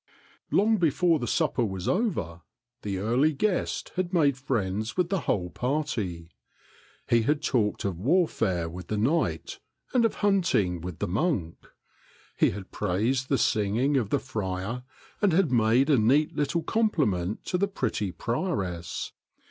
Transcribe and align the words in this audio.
Long 0.49 0.77
before 0.77 1.19
the 1.19 1.27
supper 1.27 1.63
was 1.63 1.87
over, 1.87 2.41
the 2.81 2.97
early 2.97 3.33
guest 3.33 3.91
had 3.97 4.11
made 4.15 4.35
friends 4.35 4.97
with 4.97 5.09
the 5.09 5.19
whole 5.29 5.51
party. 5.51 6.31
He 7.07 7.21
had 7.21 7.43
talked 7.43 7.85
of 7.85 7.99
warfare 7.99 8.67
with 8.67 8.87
the 8.87 8.97
knight 8.97 9.59
and 9.93 10.03
of 10.03 10.15
hunting 10.25 10.81
with 10.81 10.97
the 10.97 11.07
monk. 11.07 11.67
He 12.35 12.49
had 12.49 12.71
praised 12.71 13.29
the 13.29 13.37
singing 13.37 13.95
of 13.95 14.09
the 14.09 14.17
friar 14.17 14.81
and 15.21 15.33
had 15.33 15.51
made 15.51 15.87
a 15.87 15.99
neat 15.99 16.35
little 16.35 16.63
compliment 16.63 17.45
to 17.45 17.59
the 17.59 17.67
pretty 17.67 18.11
pri 18.11 18.39
oress. 18.39 19.11